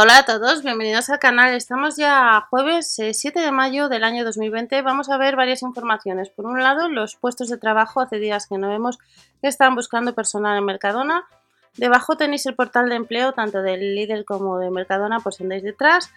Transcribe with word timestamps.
Hola 0.00 0.18
a 0.18 0.24
todos, 0.24 0.62
bienvenidos 0.62 1.10
al 1.10 1.18
canal. 1.18 1.52
Estamos 1.54 1.96
ya 1.96 2.46
jueves 2.50 2.94
7 2.94 3.36
eh, 3.36 3.42
de 3.42 3.50
mayo 3.50 3.88
del 3.88 4.04
año 4.04 4.24
2020. 4.24 4.80
Vamos 4.82 5.10
a 5.10 5.18
ver 5.18 5.34
varias 5.34 5.62
informaciones. 5.62 6.30
Por 6.30 6.46
un 6.46 6.62
lado, 6.62 6.88
los 6.88 7.16
puestos 7.16 7.48
de 7.48 7.58
trabajo. 7.58 8.00
Hace 8.00 8.20
días 8.20 8.46
que 8.46 8.58
no 8.58 8.68
vemos 8.68 9.00
que 9.42 9.48
están 9.48 9.74
buscando 9.74 10.14
personal 10.14 10.56
en 10.56 10.66
Mercadona. 10.66 11.24
Debajo 11.76 12.16
tenéis 12.16 12.46
el 12.46 12.54
portal 12.54 12.88
de 12.88 12.94
empleo 12.94 13.32
tanto 13.32 13.60
del 13.60 13.96
Lidl 13.96 14.24
como 14.24 14.60
de 14.60 14.70
Mercadona, 14.70 15.18
pues 15.18 15.40
andáis 15.40 15.64
detrás. 15.64 16.12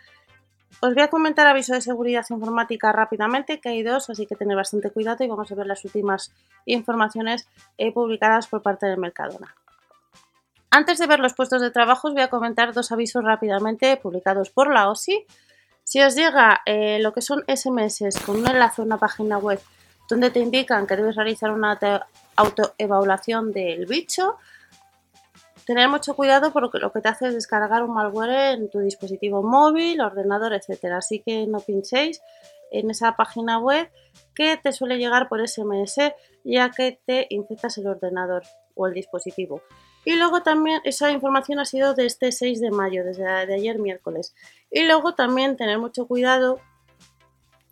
Os 0.79 0.93
voy 0.93 1.01
a 1.01 1.07
comentar 1.07 1.47
aviso 1.47 1.73
de 1.73 1.81
seguridad 1.81 2.23
informática 2.29 2.91
rápidamente, 2.91 3.59
que 3.59 3.69
hay 3.69 3.81
dos, 3.81 4.11
así 4.11 4.27
que 4.27 4.35
tener 4.35 4.55
bastante 4.55 4.91
cuidado 4.91 5.23
y 5.23 5.27
vamos 5.27 5.51
a 5.51 5.55
ver 5.55 5.65
las 5.65 5.83
últimas 5.85 6.31
informaciones 6.65 7.47
eh, 7.79 7.91
publicadas 7.91 8.45
por 8.45 8.61
parte 8.61 8.85
de 8.85 8.95
Mercadona. 8.95 9.55
Antes 10.73 10.99
de 10.99 11.07
ver 11.07 11.19
los 11.19 11.33
puestos 11.33 11.61
de 11.61 11.69
trabajo 11.69 12.07
os 12.07 12.13
voy 12.13 12.23
a 12.23 12.29
comentar 12.29 12.73
dos 12.73 12.93
avisos 12.93 13.25
rápidamente 13.25 13.97
publicados 13.97 14.51
por 14.51 14.73
la 14.73 14.89
OSI. 14.89 15.25
Si 15.83 16.01
os 16.01 16.15
llega 16.15 16.61
eh, 16.65 16.97
lo 16.99 17.11
que 17.11 17.21
son 17.21 17.43
SMS 17.45 18.17
con 18.25 18.37
un 18.37 18.47
enlace 18.47 18.81
a 18.81 18.85
una 18.85 18.97
página 18.97 19.37
web 19.37 19.59
donde 20.09 20.31
te 20.31 20.39
indican 20.39 20.87
que 20.87 20.95
debes 20.95 21.17
realizar 21.17 21.51
una 21.51 21.77
autoevaluación 22.37 23.51
del 23.51 23.85
bicho, 23.85 24.37
tener 25.65 25.89
mucho 25.89 26.15
cuidado 26.15 26.53
porque 26.53 26.79
lo 26.79 26.93
que 26.93 27.01
te 27.01 27.09
hace 27.09 27.27
es 27.27 27.33
descargar 27.33 27.83
un 27.83 27.93
malware 27.93 28.53
en 28.53 28.69
tu 28.69 28.79
dispositivo 28.79 29.43
móvil, 29.43 29.99
ordenador, 29.99 30.53
etc. 30.53 30.85
Así 30.93 31.19
que 31.19 31.47
no 31.47 31.59
pinchéis 31.59 32.21
en 32.71 32.89
esa 32.89 33.17
página 33.17 33.59
web 33.59 33.91
que 34.33 34.55
te 34.55 34.71
suele 34.71 34.97
llegar 34.97 35.27
por 35.27 35.45
SMS 35.45 36.13
ya 36.45 36.71
que 36.71 36.97
te 37.05 37.27
infectas 37.29 37.77
el 37.77 37.87
ordenador 37.87 38.43
o 38.73 38.87
el 38.87 38.93
dispositivo. 38.93 39.61
Y 40.03 40.15
luego 40.15 40.41
también 40.41 40.81
esa 40.83 41.11
información 41.11 41.59
ha 41.59 41.65
sido 41.65 41.93
de 41.93 42.05
este 42.05 42.31
6 42.31 42.59
de 42.59 42.71
mayo, 42.71 43.03
desde 43.03 43.23
de 43.23 43.53
ayer 43.53 43.79
miércoles. 43.79 44.33
Y 44.71 44.85
luego 44.85 45.13
también 45.13 45.57
tener 45.57 45.77
mucho 45.77 46.07
cuidado, 46.07 46.59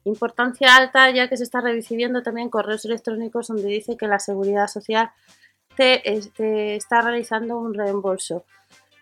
importancia 0.05 0.75
alta, 0.75 1.09
ya 1.09 1.27
que 1.27 1.37
se 1.37 1.43
está 1.43 1.61
recibiendo 1.61 2.21
también 2.21 2.49
correos 2.49 2.85
electrónicos 2.85 3.47
donde 3.47 3.67
dice 3.67 3.97
que 3.97 4.07
la 4.07 4.19
seguridad 4.19 4.67
social 4.67 5.11
te, 5.75 6.75
está 6.75 7.01
realizando 7.01 7.57
un 7.57 7.73
reembolso. 7.73 8.43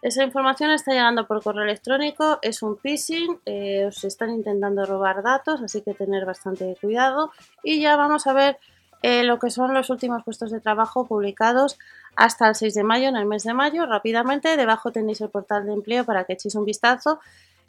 Esa 0.02 0.24
información 0.24 0.70
está 0.72 0.92
llegando 0.92 1.28
por 1.28 1.42
correo 1.42 1.64
electrónico, 1.64 2.38
es 2.44 2.62
un 2.62 2.78
phishing, 2.78 3.40
eh, 3.46 3.86
os 3.88 4.04
están 4.04 4.30
intentando 4.30 4.86
robar 4.86 5.24
datos, 5.24 5.62
así 5.64 5.82
que 5.82 5.96
tener 5.96 6.26
bastante 6.26 6.78
cuidado. 6.80 7.32
Y 7.64 7.82
ya 7.82 7.96
vamos 7.96 8.28
a 8.28 8.34
ver 8.34 8.60
eh, 9.02 9.24
lo 9.24 9.40
que 9.40 9.50
son 9.50 9.74
los 9.74 9.90
últimos 9.90 10.24
puestos 10.24 10.52
de 10.52 10.62
trabajo 10.62 11.08
publicados 11.08 11.80
hasta 12.18 12.50
el 12.50 12.56
6 12.56 12.74
de 12.74 12.84
mayo, 12.84 13.08
en 13.08 13.16
el 13.16 13.28
mes 13.28 13.44
de 13.44 13.54
mayo. 13.54 13.86
Rápidamente, 13.86 14.58
debajo 14.58 14.92
tenéis 14.92 15.22
el 15.22 15.30
portal 15.30 15.68
de 15.68 15.74
empleo 15.74 16.04
para 16.04 16.26
que 16.26 16.34
echéis 16.34 16.56
un 16.56 16.66
vistazo. 16.66 17.20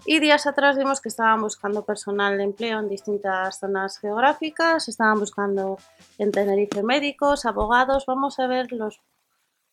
Y 0.07 0.21
días 0.21 0.47
atrás 0.47 0.79
vimos 0.79 1.03
que 1.03 1.11
estaban 1.11 1.43
buscando 1.43 1.85
personal 1.85 2.39
de 2.39 2.45
empleo 2.45 2.79
en 2.79 2.89
distintas 2.89 3.59
zonas 3.59 3.99
geográficas, 3.99 4.89
estaban 4.89 5.19
buscando 5.19 5.77
en 6.17 6.33
Tenerife 6.33 6.83
médicos, 6.83 7.45
abogados. 7.45 8.07
Vamos 8.07 8.39
a 8.39 8.47
ver 8.47 8.73
los, 8.73 9.03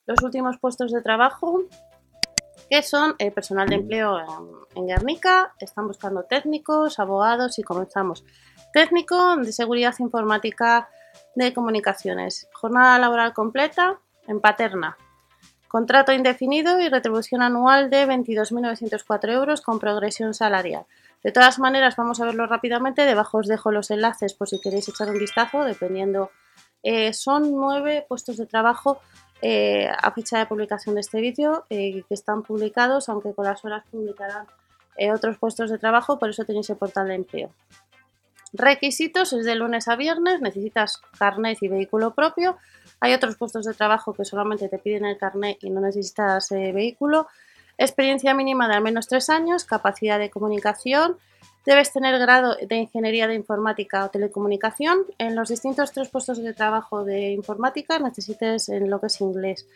los 0.06 0.22
últimos 0.24 0.58
puestos 0.58 0.92
de 0.92 1.02
trabajo 1.02 1.62
que 2.70 2.84
son 2.84 3.16
eh, 3.20 3.32
personal 3.32 3.70
de 3.70 3.76
empleo 3.76 4.20
en, 4.20 4.26
en, 4.76 4.88
Guernica, 4.88 5.54
están 5.60 5.88
buscando 5.88 6.24
técnicos, 6.24 7.00
abogados 7.00 7.60
y 7.60 7.64
comenzamos. 7.64 8.26
Técnico 8.74 9.38
de 9.38 9.54
seguridad 9.54 9.94
informática 10.00 10.90
de 11.36 11.54
comunicaciones, 11.54 12.50
jornada 12.54 12.98
laboral 12.98 13.34
completa, 13.34 14.00
en 14.28 14.40
Paterna. 14.40 14.98
Contrato 15.68 16.14
indefinido 16.14 16.80
y 16.80 16.88
retribución 16.88 17.42
anual 17.42 17.90
de 17.90 18.08
22.904 18.08 19.30
euros 19.34 19.62
con 19.62 19.80
progresión 19.80 20.34
salarial. 20.34 20.86
De 21.24 21.32
todas 21.32 21.60
maneras, 21.60 21.96
vamos 21.96 22.22
a 22.22 22.26
verlo 22.26 22.46
rápidamente. 22.46 23.06
Debajo 23.06 23.40
os 23.40 23.48
dejo 23.48 23.72
los 23.72 23.90
enlaces 23.92 24.36
por 24.36 24.48
si 24.48 24.62
queréis 24.62 24.88
echar 24.88 25.10
un 25.10 25.18
vistazo, 25.18 25.64
dependiendo. 25.64 26.30
Eh, 26.84 27.14
son 27.14 27.52
nueve 27.52 28.06
puestos 28.08 28.38
de 28.38 28.46
trabajo 28.46 29.00
eh, 29.42 29.90
a 29.90 30.12
fecha 30.12 30.38
de 30.38 30.46
publicación 30.46 30.96
de 30.96 31.02
este 31.02 31.20
vídeo 31.20 31.66
eh, 31.72 32.04
que 32.08 32.14
están 32.14 32.44
publicados, 32.44 33.10
aunque 33.10 33.34
con 33.34 33.46
las 33.46 33.66
horas 33.66 33.84
publicarán 33.92 34.46
otros 35.14 35.38
puestos 35.40 35.72
de 35.72 35.78
trabajo, 35.78 36.20
por 36.20 36.30
eso 36.30 36.46
tenéis 36.46 36.70
el 36.70 36.78
portal 36.78 37.10
de 37.10 37.16
empleo. 37.16 37.50
Requisitos 38.58 39.34
es 39.34 39.46
de 39.46 39.56
lunes 39.56 39.88
a 39.90 39.96
viernes, 39.96 40.40
necesitas 40.40 41.02
carnet 41.20 41.58
y 41.62 41.68
vehículo 41.68 42.14
propio. 42.14 42.58
Hay 43.02 43.14
otros 43.14 43.36
puestos 43.36 43.66
de 43.66 43.74
trabajo 43.74 44.14
que 44.14 44.24
solamente 44.24 44.70
te 44.70 44.80
piden 44.80 45.06
el 45.06 45.18
carnet 45.18 45.58
y 45.62 45.70
no 45.70 45.82
necesitas 45.82 46.52
eh, 46.52 46.72
vehículo. 46.72 47.28
Experiencia 47.78 48.34
mínima 48.34 48.70
de 48.70 48.76
al 48.76 48.82
menos 48.82 49.08
tres 49.08 49.30
años, 49.30 49.66
capacidad 49.66 50.18
de 50.20 50.30
comunicación. 50.30 51.18
Debes 51.66 51.92
tener 51.92 52.18
grado 52.18 52.56
de 52.56 52.76
ingeniería 52.76 53.28
de 53.28 53.36
informática 53.36 54.06
o 54.06 54.10
telecomunicación. 54.10 55.00
En 55.18 55.36
los 55.36 55.50
distintos 55.50 55.92
tres 55.92 56.08
puestos 56.10 56.42
de 56.42 56.54
trabajo 56.54 57.04
de 57.04 57.32
informática 57.32 58.00
necesites 58.00 58.70
en 58.70 58.90
lo 58.90 59.02
que 59.02 59.08
es 59.08 59.20
inglés. 59.20 59.68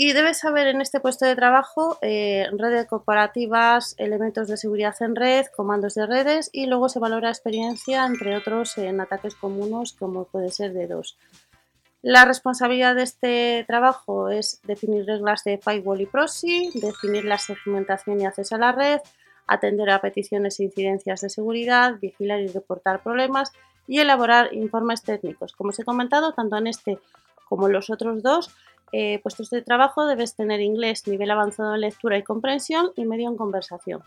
Y 0.00 0.12
debes 0.12 0.38
saber 0.38 0.68
en 0.68 0.80
este 0.80 1.00
puesto 1.00 1.26
de 1.26 1.34
trabajo 1.34 1.98
eh, 2.02 2.46
redes 2.56 2.86
corporativas, 2.86 3.96
elementos 3.98 4.46
de 4.46 4.56
seguridad 4.56 4.94
en 5.00 5.16
red, 5.16 5.46
comandos 5.46 5.96
de 5.96 6.06
redes 6.06 6.50
y 6.52 6.66
luego 6.66 6.88
se 6.88 7.00
valora 7.00 7.30
experiencia, 7.30 8.06
entre 8.06 8.36
otros, 8.36 8.78
en 8.78 9.00
ataques 9.00 9.34
comunes 9.34 9.94
como 9.94 10.22
puede 10.26 10.52
ser 10.52 10.72
de 10.72 10.86
dos. 10.86 11.18
La 12.00 12.24
responsabilidad 12.24 12.94
de 12.94 13.02
este 13.02 13.64
trabajo 13.66 14.28
es 14.28 14.60
definir 14.62 15.04
reglas 15.04 15.42
de 15.42 15.58
firewall 15.58 16.00
y 16.00 16.06
proxy, 16.06 16.70
definir 16.74 17.24
la 17.24 17.38
segmentación 17.38 18.20
y 18.20 18.24
acceso 18.24 18.54
a 18.54 18.58
la 18.58 18.70
red, 18.70 19.00
atender 19.48 19.90
a 19.90 20.00
peticiones 20.00 20.60
e 20.60 20.64
incidencias 20.64 21.22
de 21.22 21.28
seguridad, 21.28 21.98
vigilar 22.00 22.38
y 22.40 22.46
reportar 22.46 23.02
problemas 23.02 23.50
y 23.88 23.98
elaborar 23.98 24.54
informes 24.54 25.02
técnicos. 25.02 25.54
Como 25.56 25.70
os 25.70 25.78
he 25.80 25.84
comentado, 25.84 26.34
tanto 26.34 26.56
en 26.56 26.68
este 26.68 27.00
como 27.48 27.66
en 27.66 27.72
los 27.72 27.90
otros 27.90 28.22
dos, 28.22 28.54
eh, 28.92 29.20
puestos 29.22 29.50
de 29.50 29.62
trabajo 29.62 30.06
debes 30.06 30.34
tener 30.34 30.60
inglés, 30.60 31.06
nivel 31.06 31.30
avanzado 31.30 31.74
en 31.74 31.82
lectura 31.82 32.18
y 32.18 32.22
comprensión 32.22 32.92
y 32.96 33.04
medio 33.04 33.28
en 33.28 33.36
conversación. 33.36 34.02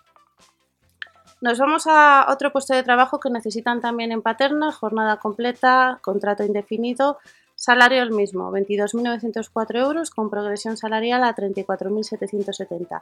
Nos 1.42 1.58
vamos 1.58 1.88
a 1.88 2.28
otro 2.30 2.52
puesto 2.52 2.76
de 2.76 2.84
trabajo 2.84 3.20
que 3.20 3.32
necesitan 3.32 3.82
también 3.82 4.12
en 4.12 4.22
Paterna, 4.22 4.72
jornada 4.72 5.18
completa, 5.18 6.00
contrato 6.04 6.44
indefinido, 6.44 7.18
salario 7.56 8.04
el 8.04 8.12
mismo, 8.12 8.52
22.904 8.52 9.80
euros 9.80 10.12
con 10.12 10.30
progresión 10.30 10.78
salarial 10.78 11.24
a 11.24 11.36
34.770. 11.36 13.02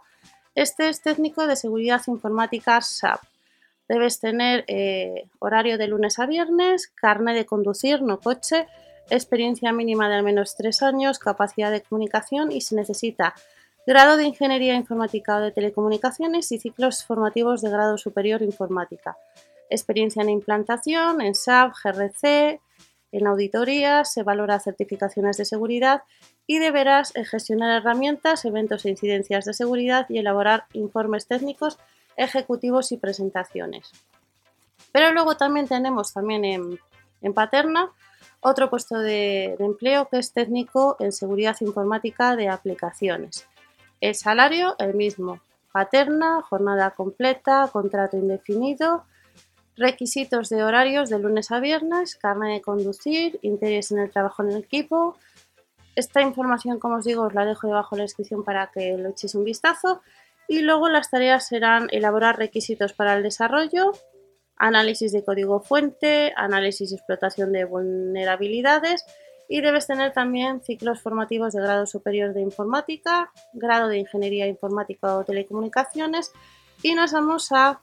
Este 0.55 0.89
es 0.89 1.01
técnico 1.01 1.47
de 1.47 1.55
seguridad 1.55 2.01
informática 2.07 2.79
SAP. 2.81 3.21
Debes 3.89 4.19
tener 4.19 4.63
eh, 4.67 5.25
horario 5.39 5.77
de 5.77 5.87
lunes 5.87 6.19
a 6.19 6.25
viernes, 6.25 6.87
carne 6.87 7.33
de 7.33 7.45
conducir, 7.45 8.01
no 8.01 8.19
coche, 8.19 8.67
experiencia 9.09 9.71
mínima 9.71 10.09
de 10.09 10.15
al 10.15 10.23
menos 10.23 10.55
tres 10.55 10.81
años, 10.81 11.19
capacidad 11.19 11.71
de 11.71 11.81
comunicación 11.81 12.51
y 12.51 12.61
se 12.61 12.75
necesita 12.75 13.35
grado 13.85 14.17
de 14.17 14.25
Ingeniería 14.25 14.75
Informática 14.75 15.37
o 15.37 15.41
de 15.41 15.51
Telecomunicaciones 15.51 16.51
y 16.51 16.59
ciclos 16.59 17.03
formativos 17.03 17.61
de 17.61 17.71
grado 17.71 17.97
superior 17.97 18.41
informática. 18.41 19.17
Experiencia 19.69 20.21
en 20.21 20.29
implantación, 20.29 21.21
en 21.21 21.33
SAP, 21.35 21.73
GRC, 21.83 22.59
en 23.11 23.27
auditorías, 23.27 24.13
se 24.13 24.23
valora 24.23 24.59
certificaciones 24.59 25.37
de 25.37 25.45
seguridad 25.45 26.03
y 26.45 26.59
deberás 26.59 27.13
gestionar 27.13 27.81
herramientas, 27.81 28.45
eventos 28.45 28.85
e 28.85 28.89
incidencias 28.89 29.45
de 29.45 29.53
seguridad 29.53 30.05
y 30.09 30.19
elaborar 30.19 30.65
informes 30.73 31.27
técnicos, 31.27 31.79
ejecutivos 32.15 32.91
y 32.91 32.97
presentaciones. 32.97 33.91
Pero 34.91 35.11
luego 35.13 35.37
también 35.37 35.67
tenemos 35.67 36.13
también 36.13 36.45
en, 36.45 36.79
en 37.21 37.33
Paterna 37.33 37.91
otro 38.41 38.69
puesto 38.69 38.97
de, 38.99 39.55
empleo 39.59 40.07
que 40.09 40.19
es 40.19 40.33
técnico 40.33 40.95
en 40.99 41.11
seguridad 41.11 41.57
informática 41.61 42.35
de 42.35 42.49
aplicaciones. 42.49 43.47
El 44.01 44.15
salario, 44.15 44.75
el 44.79 44.93
mismo. 44.93 45.41
Paterna, 45.71 46.41
jornada 46.41 46.91
completa, 46.91 47.69
contrato 47.71 48.17
indefinido, 48.17 49.03
requisitos 49.75 50.49
de 50.49 50.63
horarios 50.63 51.09
de 51.09 51.19
lunes 51.19 51.51
a 51.51 51.59
viernes, 51.59 52.15
carne 52.15 52.53
de 52.53 52.61
conducir, 52.61 53.39
interés 53.41 53.91
en 53.91 53.99
el 53.99 54.09
trabajo 54.09 54.43
en 54.43 54.51
el 54.51 54.57
equipo. 54.63 55.17
Esta 55.95 56.21
información, 56.21 56.79
como 56.79 56.95
os 56.95 57.05
digo, 57.05 57.23
os 57.23 57.33
la 57.33 57.45
dejo 57.45 57.67
debajo 57.67 57.95
de 57.95 57.99
la 57.99 58.03
descripción 58.05 58.43
para 58.43 58.71
que 58.71 58.97
lo 58.97 59.09
echéis 59.09 59.35
un 59.35 59.43
vistazo. 59.43 60.01
Y 60.47 60.61
luego 60.61 60.89
las 60.89 61.11
tareas 61.11 61.45
serán 61.47 61.87
elaborar 61.91 62.37
requisitos 62.37 62.93
para 62.93 63.15
el 63.15 63.21
desarrollo, 63.21 63.91
análisis 64.59 65.11
de 65.11 65.23
código 65.23 65.61
fuente, 65.61 66.33
análisis 66.35 66.91
y 66.91 66.95
explotación 66.95 67.51
de 67.51 67.65
vulnerabilidades 67.65 69.05
y 69.47 69.61
debes 69.61 69.87
tener 69.87 70.13
también 70.13 70.61
ciclos 70.61 71.01
formativos 71.01 71.53
de 71.53 71.61
grado 71.61 71.87
superior 71.87 72.33
de 72.33 72.41
informática, 72.41 73.31
grado 73.53 73.87
de 73.87 73.97
ingeniería 73.97 74.45
informática 74.45 75.17
o 75.17 75.23
telecomunicaciones 75.23 76.31
y 76.83 76.93
nos 76.93 77.13
vamos 77.13 77.51
a, 77.51 77.81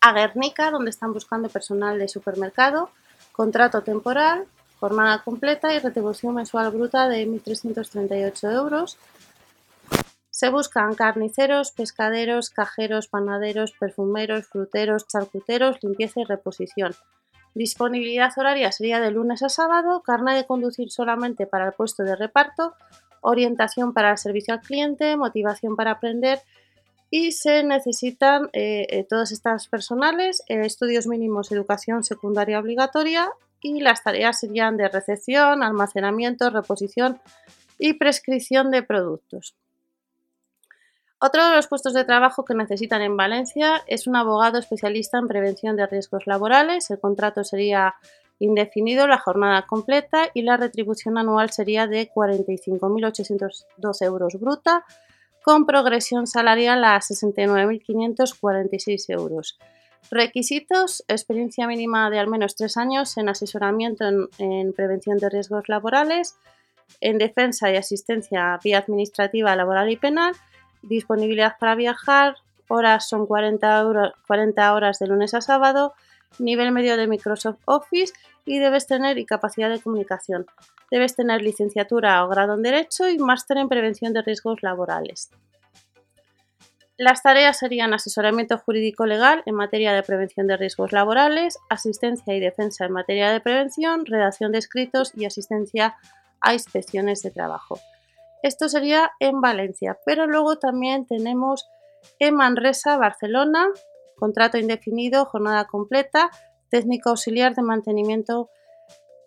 a 0.00 0.12
Guernica 0.12 0.70
donde 0.70 0.90
están 0.90 1.12
buscando 1.12 1.48
personal 1.48 1.98
de 1.98 2.06
supermercado, 2.06 2.90
contrato 3.32 3.82
temporal, 3.82 4.46
jornada 4.78 5.22
completa 5.22 5.74
y 5.74 5.78
retribución 5.78 6.34
mensual 6.34 6.70
bruta 6.70 7.08
de 7.08 7.26
1.338 7.26 8.52
euros. 8.54 8.96
Se 10.40 10.48
buscan 10.48 10.94
carniceros, 10.94 11.70
pescaderos, 11.72 12.48
cajeros, 12.48 13.08
panaderos, 13.08 13.72
perfumeros, 13.72 14.46
fruteros, 14.46 15.06
charcuteros, 15.06 15.82
limpieza 15.82 16.22
y 16.22 16.24
reposición. 16.24 16.94
Disponibilidad 17.54 18.32
horaria 18.38 18.72
sería 18.72 19.00
de 19.00 19.10
lunes 19.10 19.42
a 19.42 19.50
sábado, 19.50 20.02
carne 20.02 20.34
de 20.34 20.46
conducir 20.46 20.90
solamente 20.90 21.46
para 21.46 21.66
el 21.66 21.72
puesto 21.74 22.04
de 22.04 22.16
reparto, 22.16 22.74
orientación 23.20 23.92
para 23.92 24.12
el 24.12 24.16
servicio 24.16 24.54
al 24.54 24.62
cliente, 24.62 25.14
motivación 25.18 25.76
para 25.76 25.90
aprender 25.90 26.40
y 27.10 27.32
se 27.32 27.62
necesitan 27.62 28.48
eh, 28.54 28.86
eh, 28.88 29.04
todas 29.06 29.32
estas 29.32 29.68
personales, 29.68 30.42
eh, 30.48 30.62
estudios 30.64 31.06
mínimos, 31.06 31.52
educación 31.52 32.02
secundaria 32.02 32.60
obligatoria 32.60 33.30
y 33.60 33.80
las 33.80 34.02
tareas 34.02 34.40
serían 34.40 34.78
de 34.78 34.88
recepción, 34.88 35.62
almacenamiento, 35.62 36.48
reposición 36.48 37.20
y 37.78 37.92
prescripción 37.92 38.70
de 38.70 38.82
productos. 38.82 39.54
Otro 41.22 41.46
de 41.46 41.54
los 41.54 41.66
puestos 41.66 41.92
de 41.92 42.04
trabajo 42.04 42.46
que 42.46 42.54
necesitan 42.54 43.02
en 43.02 43.14
Valencia 43.14 43.82
es 43.86 44.06
un 44.06 44.16
abogado 44.16 44.58
especialista 44.58 45.18
en 45.18 45.28
prevención 45.28 45.76
de 45.76 45.86
riesgos 45.86 46.26
laborales. 46.26 46.90
El 46.90 46.98
contrato 46.98 47.44
sería 47.44 47.96
indefinido, 48.38 49.06
la 49.06 49.18
jornada 49.18 49.66
completa 49.66 50.30
y 50.32 50.40
la 50.40 50.56
retribución 50.56 51.18
anual 51.18 51.50
sería 51.50 51.86
de 51.86 52.10
45.802 52.10 54.02
euros 54.02 54.40
bruta, 54.40 54.86
con 55.42 55.66
progresión 55.66 56.26
salarial 56.26 56.82
a 56.84 56.98
69.546 57.00 59.10
euros. 59.10 59.58
Requisitos: 60.10 61.04
experiencia 61.06 61.66
mínima 61.66 62.08
de 62.08 62.18
al 62.18 62.28
menos 62.28 62.56
tres 62.56 62.78
años 62.78 63.18
en 63.18 63.28
asesoramiento 63.28 64.08
en, 64.08 64.26
en 64.38 64.72
prevención 64.72 65.18
de 65.18 65.28
riesgos 65.28 65.68
laborales, 65.68 66.36
en 67.02 67.18
defensa 67.18 67.70
y 67.70 67.76
asistencia 67.76 68.58
vía 68.64 68.78
administrativa, 68.78 69.54
laboral 69.54 69.90
y 69.90 69.98
penal 69.98 70.34
Disponibilidad 70.82 71.56
para 71.58 71.74
viajar, 71.74 72.36
horas 72.68 73.08
son 73.08 73.26
40, 73.26 74.14
40 74.26 74.74
horas 74.74 74.98
de 74.98 75.06
lunes 75.06 75.34
a 75.34 75.40
sábado, 75.40 75.94
nivel 76.38 76.72
medio 76.72 76.96
de 76.96 77.06
Microsoft 77.06 77.60
Office 77.64 78.12
y 78.44 78.58
debes 78.58 78.86
tener 78.86 79.18
y 79.18 79.26
capacidad 79.26 79.68
de 79.68 79.80
comunicación. 79.80 80.46
Debes 80.90 81.14
tener 81.14 81.42
licenciatura 81.42 82.24
o 82.24 82.28
grado 82.28 82.54
en 82.54 82.62
Derecho 82.62 83.08
y 83.08 83.18
máster 83.18 83.58
en 83.58 83.68
Prevención 83.68 84.12
de 84.12 84.22
Riesgos 84.22 84.62
Laborales. 84.62 85.30
Las 87.02 87.22
tareas 87.22 87.58
serían 87.58 87.94
asesoramiento 87.94 88.58
jurídico 88.58 89.06
legal 89.06 89.42
en 89.46 89.54
materia 89.54 89.94
de 89.94 90.02
prevención 90.02 90.46
de 90.46 90.58
riesgos 90.58 90.92
laborales, 90.92 91.56
asistencia 91.70 92.34
y 92.34 92.40
defensa 92.40 92.84
en 92.84 92.92
materia 92.92 93.30
de 93.32 93.40
prevención, 93.40 94.04
redacción 94.04 94.52
de 94.52 94.58
escritos 94.58 95.12
y 95.16 95.24
asistencia 95.24 95.96
a 96.42 96.52
inspecciones 96.52 97.22
de 97.22 97.30
trabajo. 97.30 97.80
Esto 98.42 98.68
sería 98.68 99.12
en 99.20 99.40
Valencia, 99.40 99.98
pero 100.04 100.26
luego 100.26 100.58
también 100.58 101.06
tenemos 101.06 101.68
en 102.18 102.34
Manresa, 102.34 102.96
Barcelona, 102.96 103.68
contrato 104.16 104.58
indefinido, 104.58 105.24
jornada 105.26 105.66
completa, 105.66 106.30
técnico 106.70 107.10
auxiliar 107.10 107.54
de 107.54 107.62
mantenimiento 107.62 108.50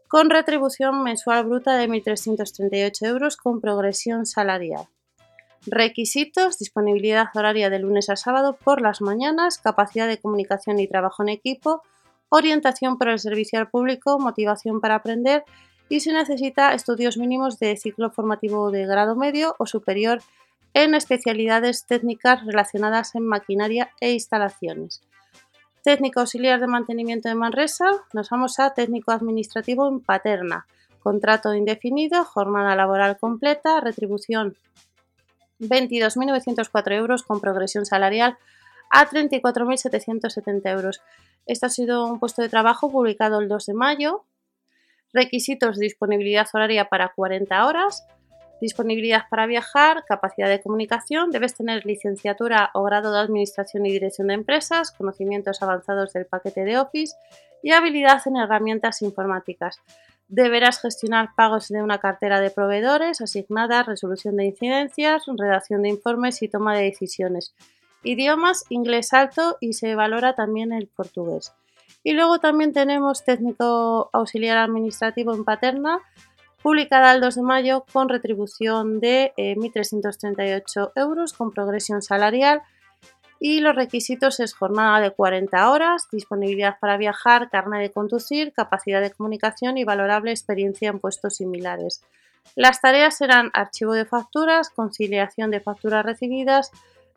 con 0.08 0.30
retribución 0.30 1.04
mensual 1.04 1.46
bruta 1.46 1.76
de 1.76 1.88
1.338 1.90 3.08
euros 3.08 3.36
con 3.36 3.62
progresión 3.62 4.26
salarial. 4.26 4.88
Requisitos, 5.66 6.60
disponibilidad 6.60 7.28
horaria 7.34 7.70
de 7.70 7.80
lunes 7.80 8.10
a 8.10 8.16
sábado 8.16 8.58
por 8.64 8.82
las 8.82 9.02
mañanas, 9.02 9.58
capacidad 9.58 10.08
de 10.08 10.20
comunicación 10.20 10.80
y 10.80 10.88
trabajo 10.88 11.24
en 11.24 11.30
equipo, 11.30 11.82
orientación 12.30 12.98
por 12.98 13.10
el 13.10 13.20
servicio 13.20 13.60
al 13.60 13.70
público, 13.70 14.20
motivación 14.20 14.82
para 14.82 14.96
aprender 14.96 15.46
y 15.90 16.00
se 16.00 16.14
necesita 16.14 16.74
estudios 16.74 17.18
mínimos 17.18 17.60
de 17.60 17.76
ciclo 17.78 18.10
formativo 18.12 18.72
de 18.72 18.86
grado 18.86 19.16
medio 19.16 19.56
o 19.60 19.66
superior 19.66 20.22
en 20.74 20.96
especialidades 20.96 21.86
técnicas 21.86 22.46
relacionadas 22.46 23.16
en 23.16 23.26
maquinaria 23.28 23.92
e 24.02 24.12
instalaciones. 24.12 25.02
Técnico 25.84 26.22
auxiliar 26.22 26.60
de 26.60 26.68
mantenimiento 26.68 27.30
de 27.30 27.36
Manresa, 27.36 27.86
nos 28.14 28.30
vamos 28.30 28.60
a 28.60 28.74
técnico 28.74 29.12
administrativo 29.12 29.88
en 29.88 30.00
Paterna, 30.00 30.66
contrato 31.00 31.54
indefinido, 31.54 32.24
jornada 32.24 32.76
laboral 32.76 33.18
completa, 33.18 33.82
retribución 33.82 34.56
22.904 35.60 36.94
euros 36.94 37.24
con 37.24 37.40
progresión 37.40 37.86
salarial 37.86 38.38
a 38.90 39.08
34.770 39.08 40.72
euros. 40.72 41.02
Este 41.46 41.66
ha 41.66 41.70
sido 41.70 42.06
un 42.06 42.20
puesto 42.20 42.42
de 42.42 42.50
trabajo 42.50 42.90
publicado 42.90 43.40
el 43.40 43.48
2 43.48 43.66
de 43.66 43.74
mayo 43.74 44.24
Requisitos 45.14 45.78
de 45.78 45.86
disponibilidad 45.86 46.48
horaria 46.54 46.86
para 46.86 47.14
40 47.16 47.66
horas. 47.66 48.06
Disponibilidad 48.60 49.24
para 49.30 49.46
viajar, 49.46 50.04
capacidad 50.08 50.50
de 50.50 50.62
comunicación, 50.62 51.30
debes 51.30 51.54
tener 51.54 51.86
licenciatura 51.86 52.72
o 52.74 52.84
grado 52.84 53.14
de 53.14 53.20
administración 53.20 53.86
y 53.86 53.92
dirección 53.92 54.28
de 54.28 54.36
empresas, 54.36 54.92
conocimientos 54.92 55.62
avanzados 55.62 56.14
del 56.14 56.26
paquete 56.26 56.64
de 56.64 56.78
Office 56.78 57.16
y 57.62 57.72
habilidad 57.72 58.22
en 58.26 58.38
herramientas 58.38 59.02
informáticas. 59.02 59.80
Deberás 60.30 60.82
gestionar 60.82 61.36
pagos 61.36 61.68
de 61.68 61.84
una 61.84 62.00
cartera 62.00 62.40
de 62.40 62.50
proveedores 62.50 63.22
asignadas, 63.22 63.86
resolución 63.86 64.38
de 64.38 64.46
incidencias, 64.46 65.26
redacción 65.28 65.84
de 65.84 65.90
informes 65.90 66.42
y 66.42 66.48
toma 66.48 66.76
de 66.76 66.86
decisiones. 66.86 67.54
Idiomas, 68.04 68.66
inglés 68.70 69.14
alto 69.14 69.58
y 69.60 69.74
se 69.74 69.94
valora 69.94 70.34
también 70.34 70.72
el 70.74 70.88
portugués. 70.88 71.54
Y 72.04 72.14
luego 72.14 72.40
también 72.40 72.74
tenemos 72.74 73.24
técnico 73.24 74.10
auxiliar 74.12 74.58
administrativo 74.58 75.34
en 75.34 75.46
Paterna, 75.46 76.00
publicada 76.62 77.14
el 77.14 77.22
2 77.22 77.36
de 77.36 77.42
mayo 77.42 77.86
con 77.92 78.10
retribución 78.10 79.00
de 79.00 79.34
1.338 79.38 80.88
eh, 80.88 80.92
euros 80.96 81.34
con 81.34 81.52
progresión 81.52 82.02
salarial. 82.02 82.62
Y 83.40 83.60
los 83.60 83.76
requisitos 83.76 84.40
es 84.40 84.54
jornada 84.54 85.02
de 85.02 85.12
40 85.12 85.70
horas, 85.70 86.08
disponibilidad 86.12 86.78
para 86.80 86.98
viajar, 86.98 87.50
carne 87.50 87.82
de 87.82 87.92
conducir, 87.92 88.54
capacidad 88.54 89.02
de 89.02 89.12
comunicación 89.12 89.78
y 89.78 89.84
valorable 89.84 90.32
experiencia 90.32 90.90
en 90.90 91.00
puestos 91.00 91.38
similares. 91.38 92.02
Las 92.56 92.80
tareas 92.82 93.18
serán 93.18 93.50
archivo 93.54 93.94
de 93.94 94.06
facturas, 94.06 94.70
conciliación 94.70 95.52
de 95.52 95.60
facturas 95.60 96.06
recibidas, 96.06 96.72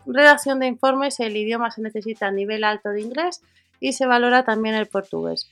redacción 0.07 0.59
de 0.61 0.67
informes, 0.67 1.21
el 1.21 1.37
idioma 1.37 1.71
se 1.71 1.83
necesita 1.83 2.29
a 2.29 2.33
nivel 2.33 2.65
alto 2.65 2.91
de 2.91 3.03
inglés 3.03 3.43
y 3.81 3.93
se 3.93 4.07
valora 4.07 4.45
también 4.45 4.75
el 4.75 4.87
portugués. 4.87 5.51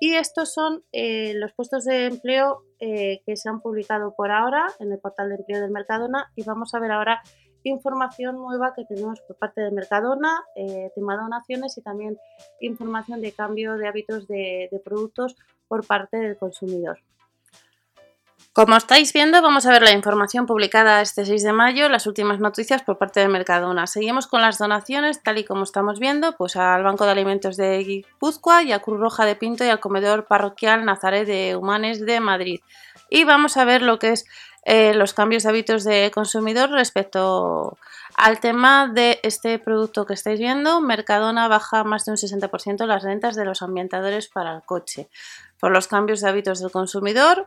Y 0.00 0.14
estos 0.14 0.52
son 0.52 0.82
eh, 0.92 1.32
los 1.34 1.52
puestos 1.52 1.84
de 1.84 2.06
empleo 2.06 2.64
eh, 2.80 3.22
que 3.24 3.36
se 3.36 3.48
han 3.48 3.60
publicado 3.60 4.14
por 4.16 4.32
ahora 4.32 4.66
en 4.80 4.90
el 4.90 4.98
portal 4.98 5.28
de 5.28 5.36
empleo 5.36 5.60
del 5.60 5.70
Mercadona 5.70 6.32
y 6.34 6.42
vamos 6.42 6.74
a 6.74 6.80
ver 6.80 6.90
ahora 6.90 7.22
información 7.62 8.34
nueva 8.34 8.74
que 8.74 8.84
tenemos 8.84 9.20
por 9.20 9.36
parte 9.36 9.60
de 9.60 9.70
Mercadona, 9.70 10.42
eh, 10.56 10.90
tema 10.96 11.16
donaciones 11.16 11.78
y 11.78 11.82
también 11.82 12.18
información 12.60 13.20
de 13.20 13.30
cambio 13.30 13.76
de 13.76 13.86
hábitos 13.86 14.26
de 14.26 14.82
productos 14.84 15.36
por 15.68 15.86
parte 15.86 16.16
del 16.16 16.36
consumidor. 16.36 16.98
Como 18.54 18.76
estáis 18.76 19.14
viendo, 19.14 19.40
vamos 19.40 19.64
a 19.64 19.70
ver 19.70 19.80
la 19.80 19.92
información 19.92 20.44
publicada 20.44 21.00
este 21.00 21.24
6 21.24 21.42
de 21.42 21.54
mayo, 21.54 21.88
las 21.88 22.06
últimas 22.06 22.38
noticias 22.38 22.82
por 22.82 22.98
parte 22.98 23.18
de 23.20 23.28
Mercadona. 23.28 23.86
Seguimos 23.86 24.26
con 24.26 24.42
las 24.42 24.58
donaciones, 24.58 25.22
tal 25.22 25.38
y 25.38 25.44
como 25.44 25.62
estamos 25.64 25.98
viendo, 25.98 26.36
pues 26.36 26.56
al 26.56 26.82
Banco 26.82 27.06
de 27.06 27.12
Alimentos 27.12 27.56
de 27.56 27.78
Guipúzcoa 27.78 28.62
y 28.62 28.72
a 28.72 28.80
Cruz 28.80 29.00
Roja 29.00 29.24
de 29.24 29.36
Pinto 29.36 29.64
y 29.64 29.68
al 29.68 29.80
Comedor 29.80 30.26
Parroquial 30.26 30.84
Nazaret 30.84 31.26
de 31.26 31.56
Humanes 31.56 32.04
de 32.04 32.20
Madrid. 32.20 32.60
Y 33.08 33.24
vamos 33.24 33.56
a 33.56 33.64
ver 33.64 33.80
lo 33.80 33.98
que 33.98 34.10
es 34.10 34.26
eh, 34.66 34.92
los 34.92 35.14
cambios 35.14 35.44
de 35.44 35.48
hábitos 35.48 35.82
de 35.84 36.10
consumidor 36.12 36.68
respecto 36.68 37.78
al 38.16 38.38
tema 38.38 38.86
de 38.86 39.18
este 39.22 39.58
producto 39.60 40.04
que 40.04 40.12
estáis 40.12 40.38
viendo. 40.38 40.82
Mercadona 40.82 41.48
baja 41.48 41.84
más 41.84 42.04
de 42.04 42.10
un 42.10 42.18
60% 42.18 42.84
las 42.84 43.02
rentas 43.02 43.34
de 43.34 43.46
los 43.46 43.62
ambientadores 43.62 44.28
para 44.28 44.54
el 44.54 44.62
coche 44.62 45.08
por 45.58 45.70
los 45.70 45.88
cambios 45.88 46.20
de 46.20 46.28
hábitos 46.28 46.60
del 46.60 46.70
consumidor. 46.70 47.46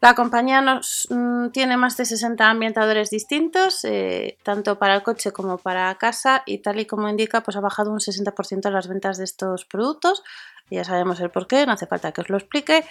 La 0.00 0.14
compañía 0.14 0.60
nos, 0.60 1.08
mm, 1.10 1.48
tiene 1.48 1.76
más 1.76 1.96
de 1.96 2.04
60 2.04 2.50
ambientadores 2.50 3.10
distintos, 3.10 3.84
eh, 3.84 4.36
tanto 4.42 4.78
para 4.78 4.94
el 4.94 5.02
coche 5.02 5.32
como 5.32 5.58
para 5.58 5.94
casa, 5.96 6.42
y 6.44 6.58
tal 6.58 6.80
y 6.80 6.86
como 6.86 7.08
indica, 7.08 7.42
pues 7.42 7.56
ha 7.56 7.60
bajado 7.60 7.90
un 7.90 8.00
60% 8.00 8.70
las 8.70 8.88
ventas 8.88 9.16
de 9.16 9.24
estos 9.24 9.64
productos. 9.64 10.22
Ya 10.70 10.84
sabemos 10.84 11.20
el 11.20 11.30
porqué, 11.30 11.64
no 11.64 11.72
hace 11.72 11.86
falta 11.86 12.12
que 12.12 12.20
os 12.20 12.28
lo 12.28 12.36
explique. 12.36 12.84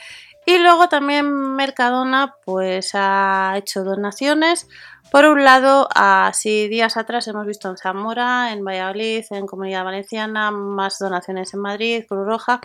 Y 0.46 0.58
luego 0.60 0.88
también 0.90 1.28
Mercadona 1.56 2.36
pues 2.46 2.92
ha 2.94 3.54
hecho 3.58 3.84
donaciones. 3.84 4.68
Por 5.12 5.26
un 5.26 5.44
lado, 5.44 5.88
así 5.94 6.68
días 6.70 6.98
atrás 6.98 7.28
hemos 7.28 7.46
visto 7.46 7.70
en 7.70 7.78
Zamora, 7.78 8.54
en 8.54 8.64
Valladolid, 8.64 9.26
en 9.30 9.46
Comunidad 9.46 9.84
Valenciana, 9.84 10.52
más 10.52 11.00
donaciones 11.00 11.54
en 11.54 11.60
Madrid, 11.60 12.06
Cruz 12.08 12.26
Roja 12.26 12.62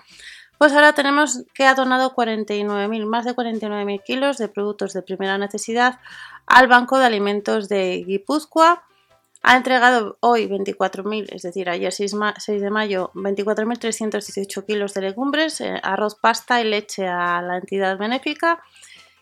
Pues 0.60 0.74
ahora 0.74 0.92
tenemos 0.92 1.42
que 1.54 1.64
ha 1.64 1.74
donado 1.74 2.14
49.000, 2.14 3.06
más 3.06 3.24
de 3.24 3.34
49.000 3.34 4.02
kilos 4.02 4.36
de 4.36 4.48
productos 4.48 4.92
de 4.92 5.00
primera 5.00 5.38
necesidad 5.38 6.00
al 6.44 6.68
Banco 6.68 6.98
de 6.98 7.06
Alimentos 7.06 7.70
de 7.70 8.04
Guipúzcoa. 8.06 8.84
Ha 9.42 9.56
entregado 9.56 10.18
hoy 10.20 10.48
24.000, 10.48 11.28
es 11.30 11.40
decir, 11.40 11.70
ayer 11.70 11.90
6, 11.90 12.14
de 12.60 12.70
mayo, 12.70 13.10
24.318 13.14 14.66
kilos 14.66 14.92
de 14.92 15.00
legumbres, 15.00 15.62
eh, 15.62 15.80
arroz, 15.82 16.16
pasta 16.16 16.60
y 16.60 16.64
leche 16.64 17.08
a 17.08 17.40
la 17.40 17.56
entidad 17.56 17.96
benéfica. 17.96 18.62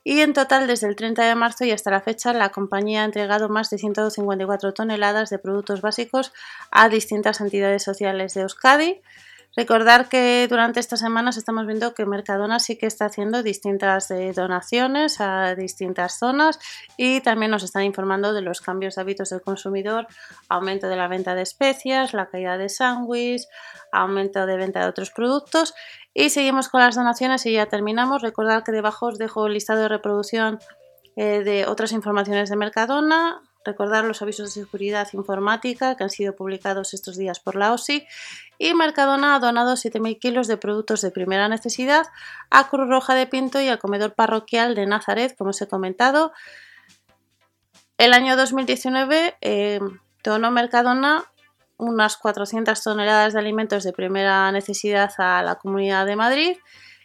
Y 0.03 0.23
en 0.23 0.33
total, 0.33 0.67
desde 0.67 0.89
el 0.89 0.97
30 0.97 1.23
de 1.23 1.37
marzo 1.37 1.65
y 1.65 1.71
hasta 1.71 1.93
la 1.93 2.01
fecha, 2.01 2.33
la 2.33 2.49
compañía 2.49 3.03
ha 3.03 3.05
entregado 3.05 3.49
más 3.49 3.71
de 3.71 3.79
154 3.79 4.75
toneladas 4.75 5.31
de 5.31 5.39
productos 5.39 5.83
básicos 5.83 6.33
a 6.73 6.89
distintas 6.89 7.41
entidades 7.41 7.85
sociales 7.85 8.35
de 8.35 8.41
Euskadi. 8.41 9.01
Recordar 9.57 10.09
que 10.09 10.47
durante 10.49 10.79
estas 10.79 11.01
semanas 11.01 11.37
estamos 11.37 11.67
viendo 11.67 11.95
que 11.95 12.07
Mercadona 12.07 12.61
sí 12.61 12.77
que 12.77 12.87
está 12.87 13.07
haciendo 13.07 13.43
distintas 13.43 14.11
eh, 14.11 14.33
donaciones 14.33 15.21
a 15.21 15.55
distintas 15.55 16.19
zonas 16.19 16.61
y 16.97 17.21
también 17.23 17.51
nos 17.51 17.63
están 17.63 17.83
informando 17.83 18.33
de 18.33 18.43
los 18.43 18.61
cambios 18.61 18.95
de 18.95 19.01
hábitos 19.03 19.31
del 19.31 19.41
consumidor, 19.41 20.07
aumento 20.49 20.89
de 20.89 20.97
la 20.97 21.09
venta 21.09 21.35
de 21.35 21.43
especias, 21.43 22.15
la 22.15 22.29
caída 22.29 22.57
de 22.57 22.69
sándwich, 22.69 23.43
aumento 23.91 24.47
de 24.47 24.57
venta 24.57 24.81
de 24.81 24.87
otros 24.87 25.11
productos 25.11 25.75
y 26.15 26.31
seguimos 26.31 26.69
con 26.69 26.81
las 26.81 26.95
donaciones 26.95 27.45
y 27.47 27.53
ya 27.53 27.67
terminamos. 27.67 28.23
Recordar 28.23 28.65
que 28.65 28.73
debajo 28.73 29.07
os 29.07 29.19
dejo 29.19 29.47
el 29.47 29.55
listado 29.55 29.83
de 29.83 29.89
reproducción 29.89 30.59
eh, 31.17 31.43
de 31.43 31.67
otras 31.67 31.93
informaciones 31.93 32.51
de 32.51 32.57
Mercadona, 32.57 33.43
recordar 33.69 34.05
los 34.05 34.23
avisos 34.23 34.55
de 34.55 34.63
seguridad 34.63 35.09
informática 35.13 35.97
que 35.97 36.05
han 36.05 36.11
sido 36.11 36.35
publicados 36.35 36.95
estos 36.95 37.17
días 37.17 37.39
por 37.39 37.55
la 37.55 37.73
OSI 37.73 38.07
y 38.59 38.75
Mercadona 38.75 39.37
ha 39.37 39.39
donado 39.39 39.75
7.000 39.75 40.19
kilos 40.19 40.49
de 40.49 40.57
productos 40.57 41.03
de 41.03 41.11
primera 41.11 41.49
necesidad 41.49 42.07
a 42.51 42.69
Cruz 42.69 42.89
Roja 42.89 43.15
de 43.15 43.27
Pinto 43.27 43.61
y 43.61 43.69
al 43.69 43.79
comedor 43.79 44.15
parroquial 44.15 44.75
de 44.75 44.87
Nazaret, 44.87 45.37
como 45.37 45.51
os 45.51 45.61
he 45.61 45.69
comentado. 45.69 46.33
El 47.99 48.15
año 48.15 48.37
2019 48.37 49.37
eh, 49.41 49.81
donó 50.25 50.51
Mercadona 50.51 51.25
unas 51.77 52.17
400 52.17 52.83
toneladas 52.83 53.35
de 53.35 53.39
alimentos 53.39 53.85
de 53.85 53.93
primera 53.93 54.51
necesidad 54.51 55.13
a 55.19 55.43
la 55.43 55.57
Comunidad 55.57 56.07
de 56.07 56.17
Madrid 56.17 56.57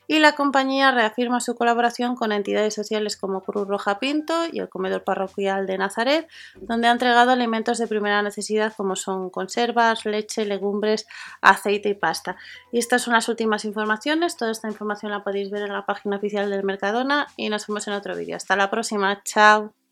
y 0.07 0.19
la 0.19 0.33
compañía 0.33 0.91
reafirma 0.91 1.39
su 1.39 1.55
colaboración 1.55 2.15
con 2.15 2.31
entidades 2.31 2.73
sociales 2.73 3.17
como 3.17 3.41
Cruz 3.41 3.67
Roja 3.67 3.99
Pinto 3.99 4.33
y 4.51 4.59
el 4.59 4.69
Comedor 4.69 5.03
Parroquial 5.03 5.65
de 5.65 5.77
Nazaret, 5.77 6.27
donde 6.55 6.87
ha 6.87 6.91
entregado 6.91 7.31
alimentos 7.31 7.77
de 7.77 7.87
primera 7.87 8.21
necesidad 8.21 8.73
como 8.75 8.95
son 8.95 9.29
conservas, 9.29 10.05
leche, 10.05 10.45
legumbres, 10.45 11.07
aceite 11.41 11.89
y 11.89 11.93
pasta. 11.93 12.35
Y 12.71 12.79
estas 12.79 13.01
son 13.01 13.13
las 13.13 13.29
últimas 13.29 13.65
informaciones. 13.65 14.37
Toda 14.37 14.51
esta 14.51 14.67
información 14.67 15.11
la 15.11 15.23
podéis 15.23 15.49
ver 15.49 15.63
en 15.63 15.73
la 15.73 15.85
página 15.85 16.17
oficial 16.17 16.49
del 16.49 16.63
Mercadona 16.63 17.27
y 17.37 17.49
nos 17.49 17.67
vemos 17.67 17.87
en 17.87 17.93
otro 17.93 18.15
vídeo. 18.15 18.35
Hasta 18.35 18.55
la 18.55 18.69
próxima. 18.69 19.21
Chao. 19.23 19.82